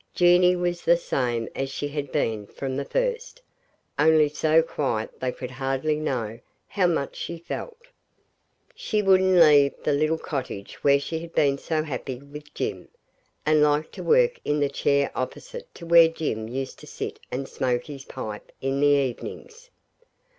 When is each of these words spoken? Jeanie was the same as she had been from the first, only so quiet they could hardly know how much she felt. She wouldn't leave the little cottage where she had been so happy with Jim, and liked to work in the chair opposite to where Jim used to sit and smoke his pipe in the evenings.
Jeanie 0.15 0.55
was 0.55 0.81
the 0.81 0.97
same 0.97 1.47
as 1.55 1.69
she 1.69 1.87
had 1.89 2.11
been 2.11 2.47
from 2.47 2.75
the 2.75 2.83
first, 2.85 3.39
only 3.99 4.27
so 4.27 4.63
quiet 4.63 5.11
they 5.19 5.31
could 5.31 5.51
hardly 5.51 5.99
know 5.99 6.39
how 6.69 6.87
much 6.87 7.15
she 7.15 7.37
felt. 7.37 7.77
She 8.73 9.03
wouldn't 9.03 9.39
leave 9.39 9.73
the 9.83 9.91
little 9.93 10.17
cottage 10.17 10.83
where 10.83 10.99
she 10.99 11.19
had 11.19 11.35
been 11.35 11.59
so 11.59 11.83
happy 11.83 12.17
with 12.17 12.51
Jim, 12.55 12.87
and 13.45 13.61
liked 13.61 13.91
to 13.93 14.01
work 14.03 14.39
in 14.43 14.59
the 14.59 14.69
chair 14.69 15.11
opposite 15.13 15.71
to 15.75 15.85
where 15.85 16.07
Jim 16.07 16.47
used 16.47 16.79
to 16.79 16.87
sit 16.87 17.19
and 17.31 17.47
smoke 17.47 17.85
his 17.85 18.03
pipe 18.05 18.51
in 18.59 18.79
the 18.79 18.87
evenings. 18.87 19.69